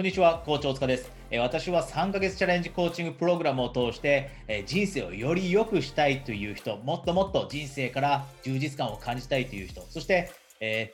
[0.00, 1.12] こんにちは、コーチ大塚です。
[1.40, 4.30] 私は3ヶ月チャレンジコーチングプログラムを通して、
[4.64, 10.30] 人生をより良くしたいという人、もっともっと人生から充実感を感じたいという人、そして、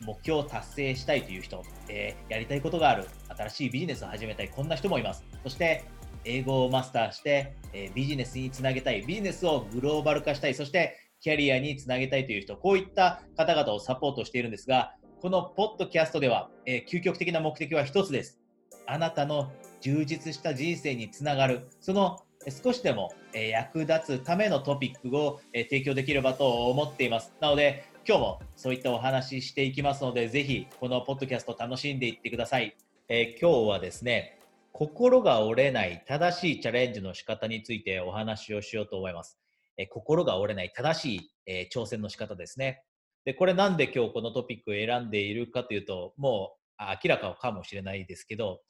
[0.00, 1.62] 目標を達成したいという人、
[2.28, 5.24] やりたいことがある、新しいビジネスを始めたい、こんな人もいます。
[5.44, 5.84] そして、
[6.24, 7.54] 英語をマスターして、
[7.94, 18.40] ビジネスにつなげたい、ビジネスをグローバル化したい、そしてキャリアにつなげたいという人、こういった方々をサポートしているんですが、このポッドキャストでは、え究極的な目的は一つです。
[18.86, 22.20] あなたの充実した人生につながる、その
[22.62, 27.32] 少しでも役立つためのトピックを提供できればと思っています。
[27.40, 32.76] なので、今日もそういったお話ししていきますので、ぜひこのポッドキャスト楽しんでいってください。
[33.08, 34.38] えー今日はですね、
[34.72, 39.38] 心が折れない正しいチャレンジの仕方についてお話をしようと思います。
[39.76, 42.82] えー心が折れない正しい、えー挑戦の仕方ですね。
[43.24, 48.60] で、これなんで今日このトピックを選んでいるかというと、もう明らかかもしれないですけど、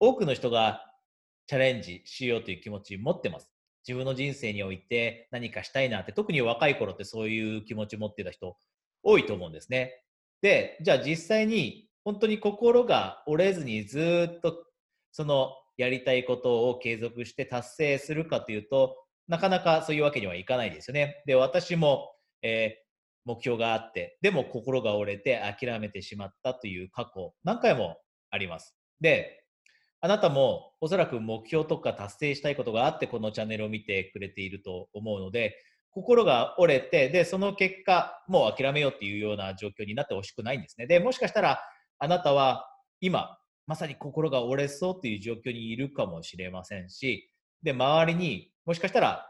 [0.00, 0.84] 多くの人が
[1.46, 3.50] チャレンジしようという気持ち持ってます。
[3.86, 8.56] 自分の人生において何かしたいなって、特に若い頃ってそういう気持ち持ってた人
[9.02, 10.02] 多いと思うんですね。
[10.40, 14.66] で、じゃあ実際に本当に心が折れずにずっと
[15.10, 18.96] そのやりたいことを継続して達成するかというと、
[19.28, 21.22] なかなかそういうわけにはいかないですよね。
[21.26, 22.12] で、私も、
[22.42, 22.82] えー
[23.24, 27.98] 目標があって、でも心が折れて諦めてしまったという過去、何回も
[28.30, 28.76] あります。
[29.00, 29.41] で、
[30.04, 35.56] あなたもおそらく目標とか達成したいことがあって、このチャンネルを見てくれていると思うので、
[35.90, 40.88] 心が折れて、で、その結果、もう諦めようっていうような状況になってほしくないんですね。
[40.88, 41.60] で、もしかしたら、
[42.00, 42.68] あなたは
[43.00, 47.30] 今、まさに心が折れそうっていう状況にいるかもしれませんし、
[47.62, 49.28] で、周りにもしかしたら、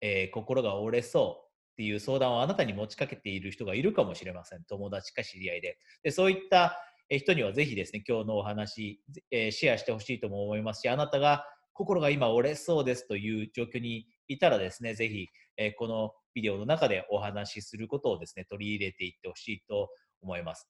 [0.00, 4.64] えー心が折れそうっていう相談をあなたに持ちかけている人がいるかもしれません。
[4.64, 5.78] 友達か知り合いで。
[6.02, 6.76] で、そういった
[7.16, 19.90] 人にはぜひですね、今日のお話、えーシェアしてほしいとも思いますし、あなたが心が今折れそうですという状況にいたらですね、ぜひ、えーこのビデオの中でお話しすることをですね、取り入れていってほしいと
[20.22, 20.68] 思います。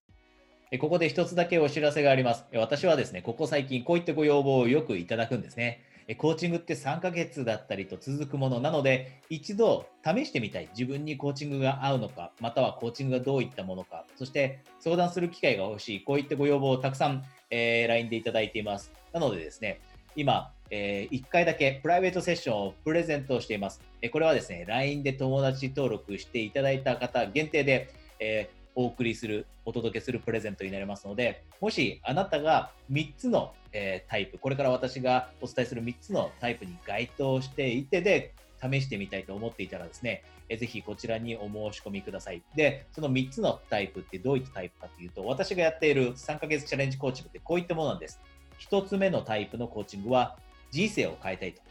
[0.78, 2.44] ここで一つだけお知らせがあります。
[2.54, 5.82] 私はですね、ここ最近こういったご要望をよくいただくんですね。
[6.16, 10.68] コーチングって3ヶ月だったりと続くものなので、一度試してみたい。
[10.72, 16.04] 自分にコーチングが合うのか、またはコーチングがどういったものか、そして相談する機会が欲しい。
[16.04, 18.90] こういったご要望をたくさん、えー LINE でいただいています。
[19.12, 19.80] なのでですね、
[20.16, 23.82] 今、え1回だけプライベートセッションをプレゼントしています。
[24.00, 42.40] えこれはですね、LINE で友達登録していただいた方限定で、えーお送りする、お届けするプレゼントになりますので、もしあなたが3つの、えータイプ、これから私がお伝えする3つのタイプに該当していてで、試してみたいと思っていたらですね、えーぜひこちらにお申し込みください。
[42.54, 48.20] で、その3つのタイプってどういったタイプかというと、私がやっている3ヶ月チャレンジコーチングってこういったものなんです。
[48.60, 50.38] 1つ目のタイプのコーチングは、
[50.70, 51.62] 人生を変えたいと。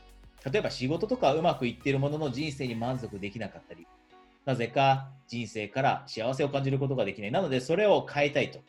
[0.51, 3.88] 例えば仕事とかうまくいっているものの人生に満足できなかったり、
[4.47, 7.31] なぜか人生から幸せを感じることができない。
[7.31, 8.59] なので、それを変えたいと。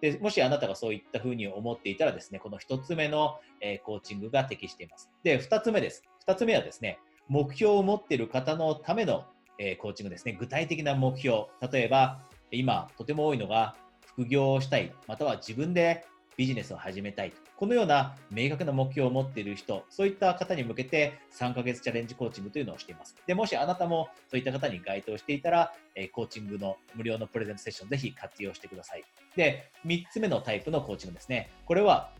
[0.00, 5.10] でもしあなたがそういったふうに思っていたらですね、この1つ目の、えコーチングが適しています。
[5.24, 6.04] で、2つ目です。
[6.28, 9.24] 2つ目はですね、目標を持っている方のための、
[9.58, 10.36] えコーチングですね。
[10.38, 11.46] 具体的な目標。
[11.72, 12.20] 例えば、
[12.52, 13.74] 今、とても多いのが、
[14.06, 17.32] 副業をしたい、または自分でビジネスを始めたい。
[17.56, 23.16] このような明確な目標を持っている人、そういった方に向けて3ヶ月チャレンジコーチングというのをしています。
[23.26, 29.04] で、もしあなたもそういった方に該当していたら、えコーチングの無料のプレゼントセッションぜひ活用してください。
[29.34, 31.50] で、3つ目のタイプのコーチングですね。
[31.64, 32.10] これは、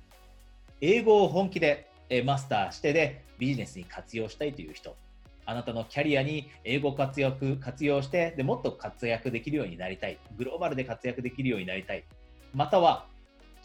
[0.81, 4.97] 英語を本気でえマスターしてでビジネスに活用したいという人。
[5.49, 10.19] あなたのキャリアに英語活躍活用してでもっと活躍できるようになりたい。
[10.37, 12.05] グローバルで活躍できるようになりたい。
[12.53, 13.07] または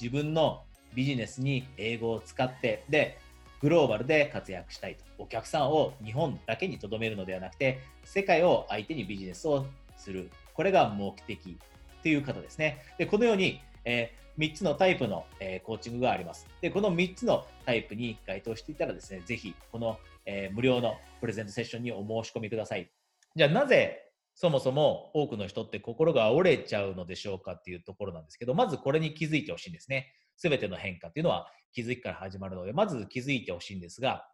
[0.01, 0.63] 自分の
[0.95, 3.19] ビジネスに英語を使ってで
[3.62, 5.03] グローバルで活躍したいと。
[5.19, 10.31] お客さんを日本だけに留めるのではなくて世界を相手にビジネスをする。
[10.56, 11.57] これが目的
[12.01, 12.83] という方ですね。
[12.98, 16.47] で、このように、え3つのタイプの、えーコーチングがあります。
[16.62, 22.89] で、この3つのタイプに該当していたらですね、ぜひこの、えー無料のプレゼントセッションにお申し込みください。
[23.36, 30.13] じゃあなぜそもそも多くの人って心が折れちゃうのでしょうかっていうところなんですけど、まずこれに気づいてほしいんですね。
[30.38, 34.28] すべての変化っていうのは気づきから始まるので、まず気づいてほしいんですが、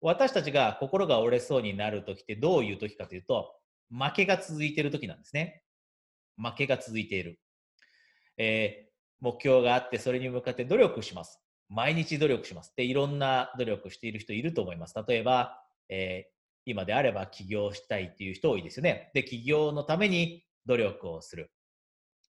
[0.00, 3.54] 私たちが心が折れそうになるときってどういうときかというと、
[3.90, 5.62] 負けが続いているときなんですね。
[6.36, 7.40] 負けが続いている。
[8.36, 8.92] えー
[9.22, 11.40] 目標があって、それに向かって努力します。
[11.68, 12.74] 毎日努力します。
[12.76, 14.96] で、いろんな努力している人いると思います。
[15.06, 19.10] 例えば、えー今であれば起業したいっていう人多いですよね。
[19.14, 21.50] で、起業のために努力をする。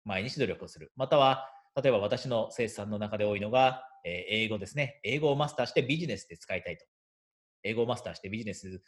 [0.05, 0.91] 毎日努力をする。
[0.95, 1.49] または、
[1.81, 4.99] 例えば私の生産の中で多いのが、え英語ですね。
[5.03, 6.85] 英語をマスターしてビジネスで使いたいと。
[7.63, 8.81] 英語をマスターしてビジネス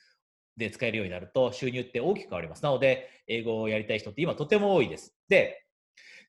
[0.57, 2.63] で使えるようになると収入って大きく変わります。
[2.63, 5.15] なので、英語をやりたい人って今とても多いです。
[5.29, 5.65] で、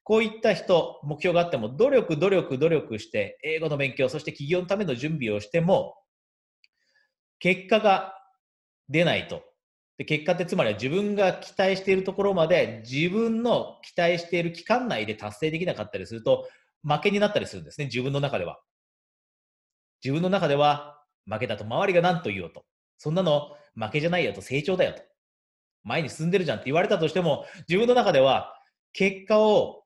[0.05, 5.97] こういった人、目標があっても、努力、努力、努力して、英語の勉強、そして企業のための準備をしても、
[7.41, 8.16] 結果が
[8.89, 9.43] 出ないと。
[9.99, 16.49] で結果ってつまりは自分が期待しているところまで自分の期待している期間内で達成できなかったりすると
[16.87, 18.61] 負けになったりするんですね、自分の中では。
[20.05, 22.65] 自分の中では負けだと周りが何と言おうと。
[22.99, 25.03] そんなの負けじゃないよと成長だよと。
[25.83, 28.55] 前に進んでるじゃんって言われたとしても自分の中では
[28.93, 29.85] 結果を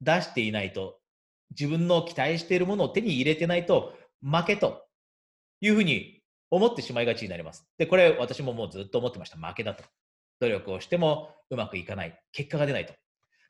[0.00, 0.98] 出していないと
[1.50, 4.86] 自分の期待しているものを手に入れてないと負けと
[5.60, 6.21] いうふうに
[6.52, 7.66] 思ってしまいがちになります。
[7.78, 9.38] で、これ私ももうずっと思ってました。
[9.38, 9.82] 負けだと。
[10.38, 12.20] 努力をしてもうまくいかない。
[12.30, 12.92] 結果が出ないと。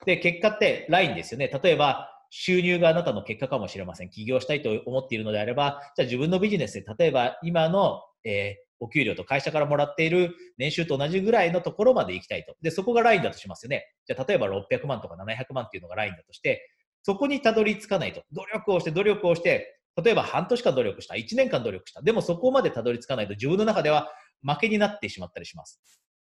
[0.05, 1.47] で、結果ってラインですよね。
[1.47, 4.09] 例えば、収入があなたの結果かもしれません。
[4.09, 12.55] 起業したいと思っているのであれば、じゃあ自分のビジネスで、例えば今の、えー、お給料と会社からもらっている年収と同じぐらいのところまで行きたいと。
[12.61, 13.85] で、そこがラインだとしますよね。
[14.07, 16.69] じゃあ例えば600万とか700万っていうのがラインだとして、
[17.03, 18.23] そこにたどり着かないと。
[18.31, 22.01] 努力をして努力をして、例えば半年間努力した、1年間努力した。
[22.01, 24.11] でもそこまでたどり着かないと自分の中では
[24.41, 25.81] 負けになってしまったりします。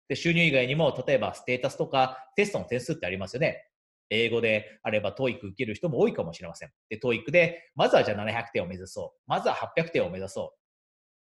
[0.07, 3.65] で、収入以外にも、例えばステータスとかテストの点数ってありますよね。
[4.09, 6.71] 英語であれば TOEIC 受ける人も多いかもしれません。
[6.89, 9.19] で、TOEIC で、まずはじゃあ700点を目指そう。
[9.27, 10.59] まずは800点を目指そう。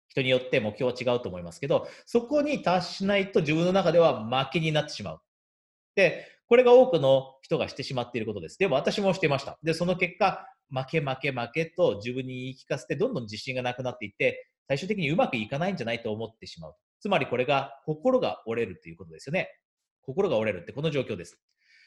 [0.10, 5.20] 人によって目標は違うと思いますけど、そこに達しないと自分の中では負けになってしまう。
[5.96, 8.58] で、これが多くの人がしてしまっていることです。
[8.58, 9.58] でも私もしていました。
[9.64, 16.76] で、その結果、負け負け負けと自分に言い聞かせてどんどん自信がなくなっていって、最終的にうまくいかないんじゃないと思ってしまう。
[17.02, 19.50] つまりこれが心が折れるということですよね。
[20.02, 21.38] 心が折れるってこの状況です。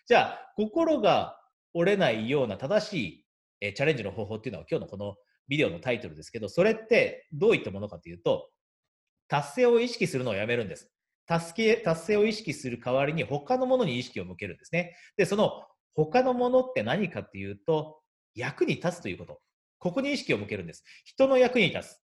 [0.07, 1.39] じゃあ、心が
[1.73, 3.27] 折れないような正しい、
[3.61, 5.17] えチャレンジの方法っていうのは今日のこの
[5.49, 8.51] ビデオのタイトルですけど、それってどういったものかというと、
[9.29, 10.91] 達成を意識するのをやめるんです。
[11.27, 14.95] 達成達成を意識する代わりに他のものに意識を向けるんですね。
[15.17, 15.65] で、その
[15.95, 18.01] 他のものって何かっていうと、
[18.35, 19.41] 役に立つということ。
[19.79, 20.85] ここに意識を向けるんです。
[21.05, 21.99] 人の役に立つ。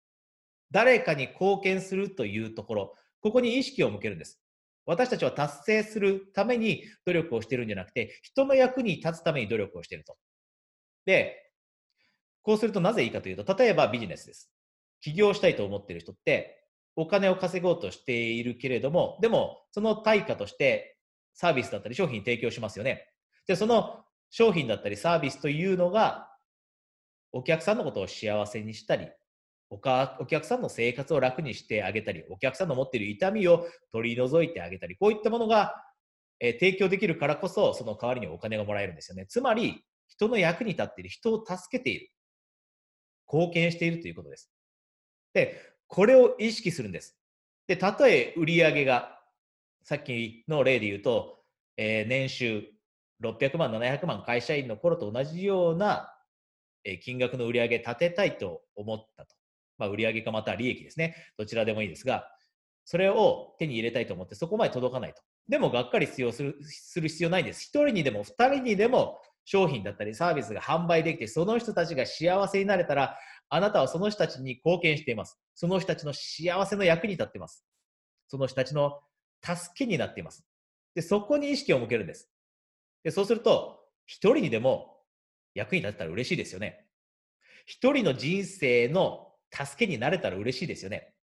[0.71, 4.41] 誰かに貢献するというところ、ここに意識を向けるんです。
[4.87, 10.17] 私たちは達成するために努力をしているんじゃなくて、人の役に立つために努力をしていると。
[11.05, 11.53] で、
[12.43, 14.50] こうするとなぜいいかというと、例えばビジネスです。
[15.00, 16.67] 起業したいと思っている人って、
[16.97, 20.97] お金を稼ごうとしているけれども、でも、その対価として
[21.35, 23.09] サービスだったり商品提供しますよね。
[23.47, 26.29] で、その商品だったりサービスというのが、
[27.32, 29.09] お客さんのことを幸せにしたり、
[29.71, 35.75] おかお客さんの生活を楽にしてあげたり、お客さんの持っている痛みを取り除いてあげたり、こういったものが、
[36.41, 39.27] え、提供できるからこそ、その代わりにお金がもらえるんですよね。
[39.27, 42.11] つまり、人の役に立っている、人を助けている、
[43.32, 44.50] 貢献しているということです。
[45.35, 47.17] で、これを意識するんです。
[47.67, 49.21] で、たとえ売り上げが、
[49.85, 51.44] さっきの例で言うと、
[51.77, 52.65] えー、年収
[53.22, 56.14] 600万、700万会社員の頃と同じような、
[57.02, 59.34] 金額の売り上げ立てたいと思ったと。
[59.76, 61.14] まあ、売上かまた利益ですね。
[61.37, 62.27] どちらでもいいですが、
[62.84, 65.22] それを手に入れたいと思ってそこまで届かないと。
[65.48, 67.70] でも、がっかり必要するする必要ないんです。
[67.74, 75.39] 1人にでも2人にでも商品だったりサービスが販売できて、その人たちが幸せになれたら、あなたはその人たちに貢献しています。
[75.55, 77.65] その人たちの幸せの役に立っています。
[78.29, 79.00] その人たちの
[79.43, 80.44] 助けになっています。
[80.94, 82.31] で、そこに意識を向けるんです。
[83.04, 84.98] で、そうすると、一人にでも
[85.54, 86.86] 役に立ったら嬉しいですよね。
[87.66, 91.14] 一人の人生の助けになれたら嬉しいですよね。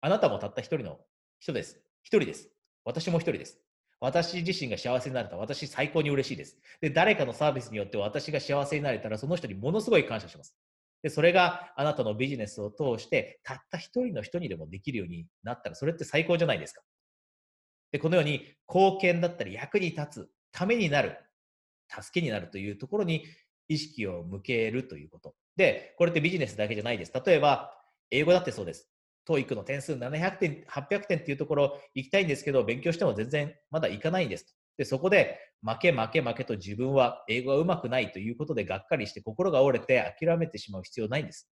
[0.00, 0.98] あなたもたった一人の
[1.40, 1.80] 人です。
[2.02, 2.48] 一人です。
[2.84, 3.58] 私も一人です。
[4.00, 6.58] 私自身が幸せになれたら私最高に嬉しいです。
[6.80, 10.54] で、誰かのサービスによって私が幸せになれたらその人にものすごい感謝します。
[11.02, 16.82] で、それがあなたのビジネスを通してたった一人の人にでもできるようになったらそれって最高じゃないですか。
[17.92, 21.18] で、このように貢献だったり役に立つためになる、
[21.90, 23.24] 助けになるというところに
[23.68, 25.34] 意識を向けるということ。
[25.56, 27.12] で、これってビジネスだけじゃないです。
[27.26, 27.72] 例えば、
[28.10, 28.88] 英語だってそうです。
[29.28, 34.56] TOEIC の点数700点、800点っていうところ行きたいんですけど、勉強しても全然まだ行かないんです。
[34.76, 41.50] で、そこで負け負け負けと自分は英語が上手くないということでがっかりして心が折れて諦めてしまう必要ないんです。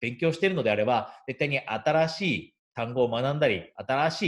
[0.00, 4.22] 勉強しているのであれば、絶対に新しい単語を学んだり、新し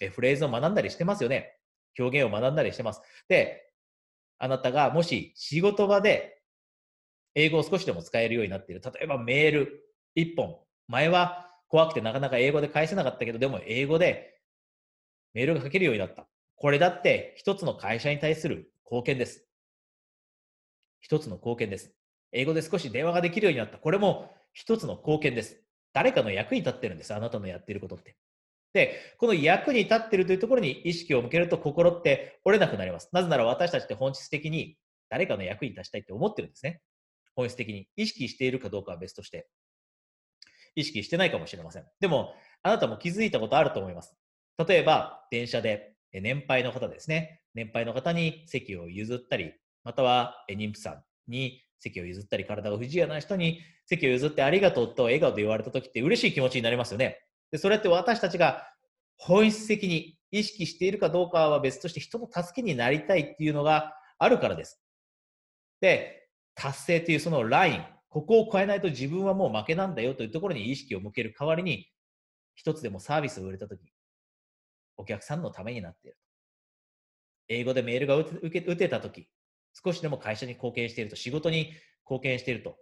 [0.00, 1.56] いフレーズを学んだりしてますよね。
[1.98, 3.00] 表現を学んだりしてます。
[3.28, 3.70] で、
[4.38, 6.42] あなたがもし仕事場で
[7.34, 8.82] 英語を少しでも使えるようになっている。
[8.84, 9.84] 例えばメール
[10.16, 10.58] 1本。
[10.86, 14.40] 前は怖くてなかなか英語で返せなかったけど、でも英語で
[15.32, 16.28] メールが書けるようになった。
[16.56, 19.46] これだって一つの会社に対する貢献です。
[21.00, 21.92] 一つの貢献です。
[22.32, 23.78] 英語で少し電話ができるようになった。
[23.78, 25.60] これも一つの貢献です。
[25.92, 27.14] 誰かの役に立ってるんです。
[27.14, 28.16] あなたのやっていることって。
[28.74, 33.08] で、この役に立ってるというところに意識を向けると心って折れなくなります。
[33.12, 34.76] なぜなら私たちって本質的に
[35.08, 36.82] 誰かの役に立ちたいって思ってるんですね。
[37.36, 37.88] 本質的に。
[37.96, 39.48] 意識しているかどうかは別として。
[40.74, 41.84] 意識してないかもしれません。
[42.00, 44.12] でも、あなたも気づいたことあると思います。
[44.66, 47.42] 例えば、電車で年配の方ですね。
[47.54, 49.52] 年配の方に席を譲ったり、
[49.84, 57.23] または妊婦さんに席を譲ったり、体が不自由な人に席を譲ってありがとうと笑顔で言われた時って嬉しい気持ちになりますよね。
[57.54, 58.66] でそれって私たちが
[59.16, 64.82] 本質的に意識しているかどうかは別として人の助けになりたいっていうのがあるからです。
[65.80, 71.86] で、達成というそのライン、ここを超えないと自分はもう負けなんだよというところに意識を向ける代わりに、
[72.56, 73.82] 一つでもサービスを売れたとき、
[74.96, 76.18] お客さんのためになっている。
[77.46, 79.28] 英語でメールが打て打てたとき、
[79.84, 81.72] 少しでも会社に貢献していると、仕事に
[82.04, 82.76] 貢献していると、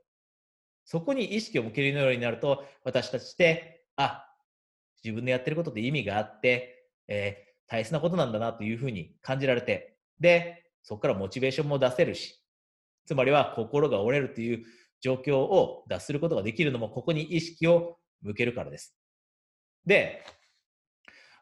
[0.87, 4.31] そこに意識を向けるようになると、私たちって、あ、
[5.04, 12.40] 自分のやってることって意味があって、えー、大切なことなんだなというふうに感じられて、で、そこからモチベーションも出せるし、
[13.06, 14.64] つまりは心が折れるという
[15.00, 18.97] 状況を脱することができるのも、ここに意識を向けるからです。
[19.85, 20.25] で、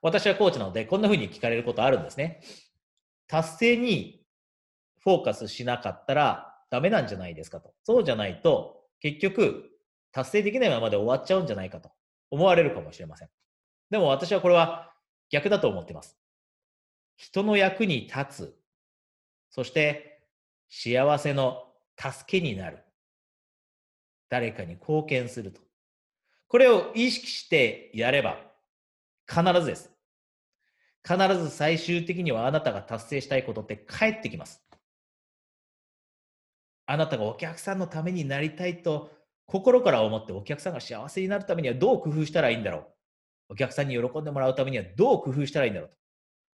[0.03, 2.41] 私はコーチなので、こんなふうに聞かれることあるんですね。
[3.29, 4.25] 達成に
[5.03, 7.75] フォーカスしなかったらダメなんじゃないですかと。
[7.85, 9.71] そうじゃないと、結局、
[10.13, 11.91] 達成できないままで終わっちゃうんじゃないかと
[12.31, 13.29] 思われるかもしれません。
[13.91, 14.93] でも私はこれは
[15.31, 16.17] 逆だと思っています。
[17.17, 18.57] 人の役に立つ、
[19.51, 20.23] そして
[20.69, 21.65] 幸せの
[21.99, 22.79] 助けになる。
[24.29, 25.61] 誰かに貢献すると。
[26.49, 28.39] これを意識してやれば
[29.29, 29.91] 必ずです。
[31.07, 34.63] 必ず最終的にはあなたが達成したいことって返ってきます。
[36.87, 39.11] あなたがお客さんのためになりたいと
[39.47, 42.87] 心から思ってお客さんが幸せになるためにはどう工夫したらいいんだろう。
[43.51, 45.97] お客さんに喜んでもらうためにはどう工夫したらいいんだろうと。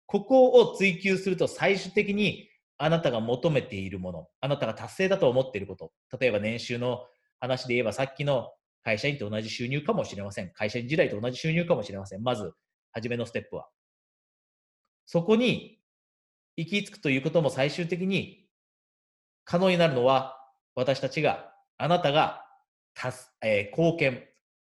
[0.07, 7.05] ここを追求すると最終的にあなたが求めているもの、あなたが達成だと思っていること、例えば年収の
[7.39, 8.51] 話で言えばさっきの
[8.83, 10.51] 会社員と同じ収入かもしれません。
[10.51, 12.23] 会社員時代と同じ収入かもしれません。
[12.23, 12.53] まず、
[12.91, 13.67] 初めのステップは。
[15.05, 15.79] そこに
[16.55, 18.47] 行き着くということも最終的に
[19.43, 20.37] 可能になるのは
[20.75, 22.45] 私たちが、あなたが、
[23.41, 24.23] えー、貢献、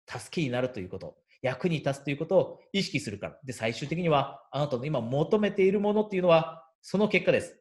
[0.07, 3.37] 助けになるということ、役に立つということを意識するから。
[3.43, 7.59] で、最終的には、あなたの今求めているものっていうのは、その結果です。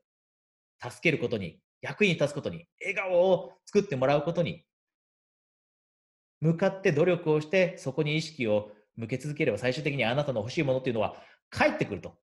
[0.80, 4.64] 助けることに、役に立つことに、笑顔を作ってもらうことに、
[6.40, 11.16] 向かって努力をして、そこに意識を向け続ければ、最終的にあなたの欲しいものっていうのは
[11.50, 12.16] 返ってくると。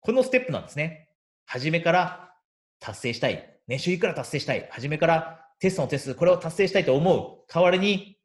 [0.00, 1.08] このステップなんですね。
[1.46, 2.34] 初めから
[2.80, 3.60] 達成したい。
[3.68, 4.66] 年収いくら達成したい。
[4.72, 8.18] 初めからテストのテスト、これを達成したいと思う代わりに、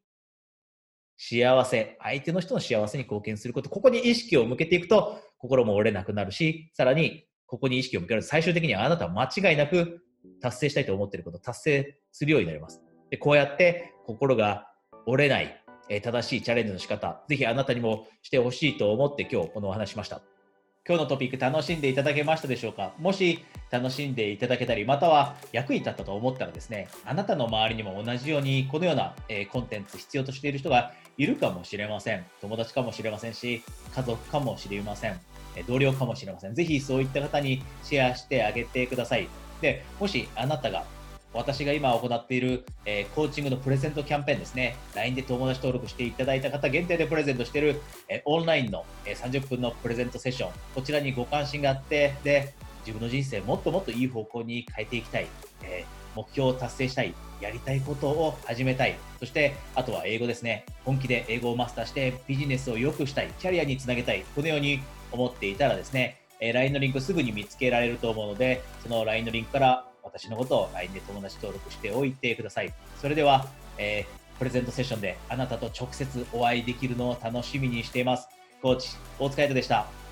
[1.18, 10.02] 幸せ、相手の人の幸せに貢献すること、ここに意識を向けていくと、心も折れなくなるし、さらに、ここに意識を向けると、最終的にはあなたは間違いなく
[10.42, 12.82] 達成したいと思っていることを、達成するようになります。
[13.10, 14.68] でこうやって心が
[15.06, 20.22] 折れない、え正しいチャレンジの仕方、ぜひあなたにもしてほしいと思って今日このお話しました。
[20.86, 22.94] 今日のトピック楽しんでいただけましたでしょうか？
[22.98, 23.40] もし
[23.72, 29.16] 楽しんでいただけたり、または役に立ったと思ったらですね、あなたの周りにも同じようにこのような、
[29.52, 32.26] コンテンツ必要としている人がいるかもしれません。
[32.42, 33.64] 友達かもしれませんし、
[33.96, 35.20] 家族かもしれません。
[35.68, 36.54] 同僚かもしれません。
[36.54, 39.28] ぜひそういった方にシェアしてあげてください。
[39.62, 40.86] で、もしあなたが
[41.34, 52.54] 私が今行っている、えー、コーチングのプレゼントキャンペーンですね、LINE で友達登録していただいた方限定でプレゼントしている、えー、オンラインの、えー、30分のプレゼントセッション、こちらにご関心があって、で、
[52.86, 55.28] 自分の人生もっともっといい方向に変えていきたい、
[55.64, 72.74] え目標を達成したい、やりたいことを始めたい、そしてあとは英語ですね、本気で英語をマスターしてビジネスを良くしたい、キャリアにつなげたい、このように思っていたらですね、え LINE のリンクすぐに見つけられると思うので、その LINE のリンクから私のことを LINE で友達登録しておいてください。
[73.02, 78.28] それでは、えー、プレゼントセッションであなたと直接お会いできるのを楽しみにしています。
[78.62, 78.90] コーチ、
[79.20, 80.07] 大塚海人でした。